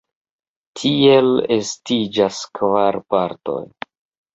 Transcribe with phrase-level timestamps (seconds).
[0.81, 3.61] Tiel estiĝas kvar partoj.